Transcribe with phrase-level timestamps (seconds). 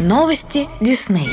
[0.00, 1.28] Новости Дисней.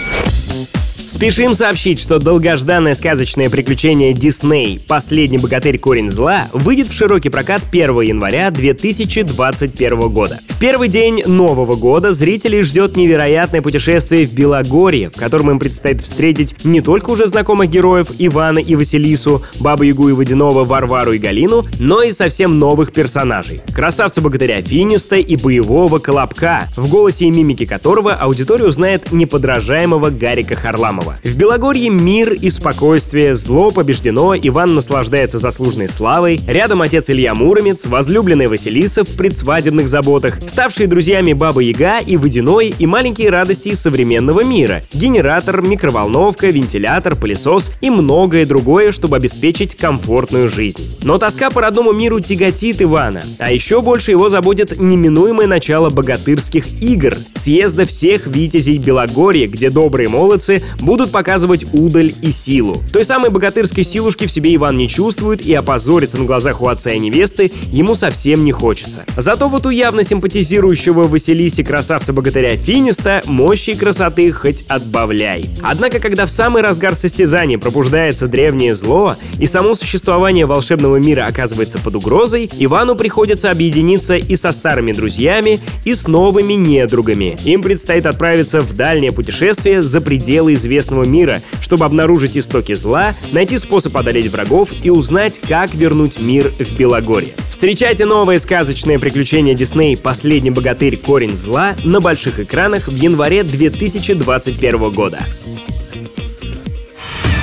[1.18, 5.80] Спешим сообщить, что долгожданное сказочное приключение Дисней «Последний богатырь.
[5.80, 10.40] Корень зла» выйдет в широкий прокат 1 января 2021 года.
[10.48, 16.04] В первый день Нового года зрителей ждет невероятное путешествие в Белогорье, в котором им предстоит
[16.04, 21.18] встретить не только уже знакомых героев Ивана и Василису, Бабу Ягу и Водянова, Варвару и
[21.18, 23.62] Галину, но и совсем новых персонажей.
[23.74, 31.07] Красавца-богатыря Финиста и боевого Колобка, в голосе и мимике которого аудитория узнает неподражаемого Гарика Харламова.
[31.08, 31.18] Иванова.
[31.24, 37.86] В Белогорье мир и спокойствие, зло побеждено, Иван наслаждается заслуженной славой, рядом отец Илья Муромец,
[37.86, 44.44] возлюбленный Василиса в предсвадебных заботах, ставшие друзьями Баба Яга и Водяной и маленькие радости современного
[44.44, 50.98] мира, генератор, микроволновка, вентилятор, пылесос и многое другое, чтобы обеспечить комфортную жизнь.
[51.04, 56.82] Но тоска по родному миру тяготит Ивана, а еще больше его заботит неминуемое начало богатырских
[56.82, 62.82] игр, съезда всех витязей Белогорья, где добрые молодцы будут показывать удаль и силу.
[62.92, 66.92] Той самой богатырской силушки в себе Иван не чувствует и опозориться на глазах у отца
[66.92, 69.06] и невесты ему совсем не хочется.
[69.16, 75.50] Зато вот у явно симпатизирующего Василисе красавца-богатыря Финиста мощи и красоты хоть отбавляй.
[75.62, 81.78] Однако, когда в самый разгар состязаний пробуждается древнее зло и само существование волшебного мира оказывается
[81.80, 87.38] под угрозой, Ивану приходится объединиться и со старыми друзьями, и с новыми недругами.
[87.44, 93.14] Им предстоит отправиться в дальнее путешествие за пределы известного известного мира, чтобы обнаружить истоки зла,
[93.32, 97.34] найти способ одолеть врагов и узнать, как вернуть мир в Белогорье.
[97.50, 100.98] Встречайте новое сказочное приключение Дисней «Последний богатырь.
[100.98, 105.20] Корень зла» на больших экранах в январе 2021 года.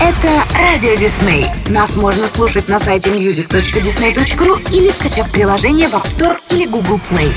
[0.00, 1.46] Это Радио Дисней.
[1.68, 7.30] Нас можно слушать на сайте music.disney.ru или скачав приложение в App Store или Google Play.